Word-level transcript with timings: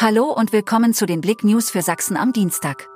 Hallo 0.00 0.24
und 0.24 0.52
willkommen 0.52 0.92
zu 0.92 1.06
den 1.06 1.20
Blick 1.20 1.44
News 1.44 1.70
für 1.70 1.80
Sachsen 1.80 2.16
am 2.16 2.32
Dienstag. 2.32 2.88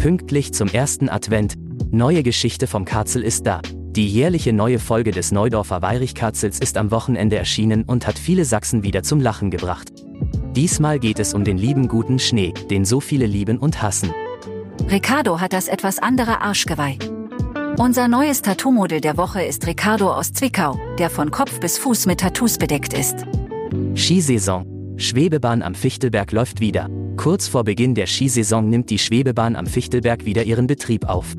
Pünktlich 0.00 0.52
zum 0.52 0.66
ersten 0.66 1.08
Advent. 1.08 1.54
Neue 1.92 2.24
Geschichte 2.24 2.66
vom 2.66 2.84
Karzel 2.84 3.22
ist 3.22 3.46
da. 3.46 3.62
Die 3.92 4.08
jährliche 4.08 4.52
neue 4.52 4.80
Folge 4.80 5.12
des 5.12 5.30
Neudorfer 5.30 5.80
Weirichkarzels 5.80 6.58
ist 6.58 6.76
am 6.76 6.90
Wochenende 6.90 7.36
erschienen 7.36 7.84
und 7.84 8.04
hat 8.04 8.18
viele 8.18 8.44
Sachsen 8.44 8.82
wieder 8.82 9.04
zum 9.04 9.20
Lachen 9.20 9.52
gebracht. 9.52 9.92
Diesmal 10.56 10.98
geht 10.98 11.20
es 11.20 11.32
um 11.32 11.44
den 11.44 11.56
lieben 11.56 11.86
guten 11.86 12.18
Schnee, 12.18 12.52
den 12.68 12.84
so 12.84 12.98
viele 12.98 13.26
lieben 13.26 13.58
und 13.58 13.80
hassen. 13.80 14.12
Ricardo 14.90 15.40
hat 15.40 15.52
das 15.52 15.68
etwas 15.68 16.00
andere 16.00 16.40
Arschgeweih. 16.40 16.98
Unser 17.78 18.08
neues 18.08 18.42
Tattoo-Model 18.42 19.00
der 19.00 19.16
Woche 19.16 19.44
ist 19.44 19.68
Ricardo 19.68 20.12
aus 20.12 20.32
Zwickau, 20.32 20.78
der 20.98 21.10
von 21.10 21.30
Kopf 21.30 21.60
bis 21.60 21.78
Fuß 21.78 22.06
mit 22.06 22.20
Tattoos 22.20 22.58
bedeckt 22.58 22.92
ist. 22.92 23.24
Skisaison. 23.96 24.66
Schwebebahn 24.96 25.62
am 25.62 25.74
Fichtelberg 25.74 26.32
läuft 26.32 26.60
wieder. 26.60 26.88
Kurz 27.16 27.48
vor 27.48 27.64
Beginn 27.64 27.94
der 27.94 28.06
Skisaison 28.06 28.68
nimmt 28.68 28.90
die 28.90 28.98
Schwebebahn 28.98 29.56
am 29.56 29.66
Fichtelberg 29.66 30.24
wieder 30.24 30.44
ihren 30.44 30.66
Betrieb 30.66 31.08
auf. 31.08 31.34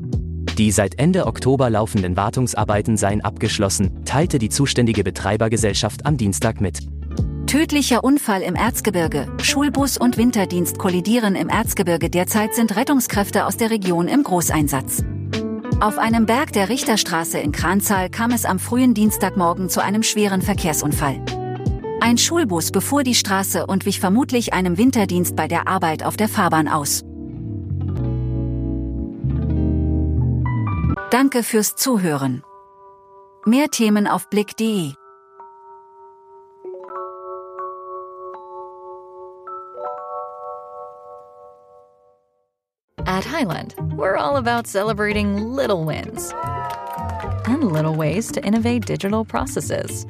Die 0.58 0.70
seit 0.70 0.98
Ende 0.98 1.26
Oktober 1.26 1.70
laufenden 1.70 2.16
Wartungsarbeiten 2.16 2.96
seien 2.96 3.20
abgeschlossen, 3.20 4.04
teilte 4.04 4.38
die 4.38 4.48
zuständige 4.48 5.02
Betreibergesellschaft 5.02 6.06
am 6.06 6.16
Dienstag 6.16 6.60
mit. 6.60 6.80
Tödlicher 7.46 8.02
Unfall 8.02 8.42
im 8.42 8.54
Erzgebirge. 8.54 9.28
Schulbus 9.42 9.96
und 9.96 10.16
Winterdienst 10.16 10.78
kollidieren 10.78 11.36
im 11.36 11.48
Erzgebirge. 11.48 12.10
Derzeit 12.10 12.54
sind 12.54 12.74
Rettungskräfte 12.76 13.46
aus 13.46 13.56
der 13.56 13.70
Region 13.70 14.08
im 14.08 14.22
Großeinsatz. 14.22 15.04
Auf 15.80 15.98
einem 15.98 16.26
Berg 16.26 16.52
der 16.52 16.68
Richterstraße 16.68 17.38
in 17.38 17.52
Kranzahl 17.52 18.10
kam 18.10 18.30
es 18.30 18.44
am 18.44 18.58
frühen 18.58 18.94
Dienstagmorgen 18.94 19.68
zu 19.68 19.82
einem 19.82 20.02
schweren 20.02 20.40
Verkehrsunfall. 20.40 21.20
Ein 22.04 22.18
Schulbus 22.18 22.70
befuhr 22.70 23.02
die 23.02 23.14
Straße 23.14 23.64
und 23.64 23.86
wich 23.86 23.98
vermutlich 23.98 24.52
einem 24.52 24.76
Winterdienst 24.76 25.34
bei 25.36 25.48
der 25.48 25.66
Arbeit 25.66 26.02
auf 26.02 26.18
der 26.18 26.28
Fahrbahn 26.28 26.68
aus. 26.68 27.02
Danke 31.10 31.42
fürs 31.42 31.76
Zuhören. 31.76 32.42
Mehr 33.46 33.70
Themen 33.70 34.06
auf 34.06 34.28
blick.de 34.28 34.92
At 43.06 43.24
Highland, 43.24 43.76
we're 43.96 44.18
all 44.18 44.36
about 44.36 44.66
celebrating 44.66 45.56
little 45.56 45.86
wins 45.86 46.34
and 47.46 47.72
little 47.72 47.96
ways 47.96 48.30
to 48.32 48.44
innovate 48.44 48.84
digital 48.84 49.24
processes. 49.24 50.04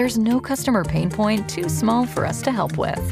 There's 0.00 0.16
no 0.16 0.40
customer 0.40 0.82
pain 0.82 1.10
point 1.10 1.46
too 1.46 1.68
small 1.68 2.06
for 2.06 2.24
us 2.24 2.40
to 2.44 2.50
help 2.50 2.78
with. 2.78 3.04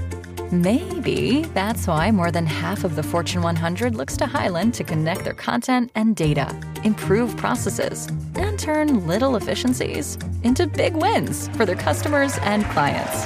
Maybe 0.50 1.42
that's 1.53 1.86
why 1.86 2.11
more 2.11 2.31
than 2.31 2.47
half 2.47 2.83
of 2.83 2.97
the 2.97 3.03
Fortune 3.03 3.42
100 3.42 3.94
looks 3.94 4.17
to 4.17 4.25
Highland 4.25 4.72
to 4.72 4.84
connect 4.84 5.22
their 5.25 5.34
content 5.34 5.91
and 5.94 6.16
data, 6.16 6.48
improve 6.84 7.37
processes, 7.37 8.09
and 8.37 8.59
turn 8.59 9.06
little 9.06 9.37
efficiencies 9.37 10.16
into 10.44 10.66
big 10.66 10.94
wins 10.97 11.48
for 11.48 11.66
their 11.66 11.77
customers 11.77 12.38
and 12.38 12.65
clients. 12.72 13.25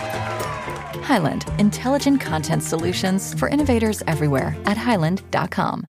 Highland, 1.06 1.44
intelligent 1.60 2.20
content 2.20 2.64
solutions 2.64 3.32
for 3.38 3.48
innovators 3.48 4.02
everywhere 4.08 4.56
at 4.66 4.76
highland.com. 4.76 5.80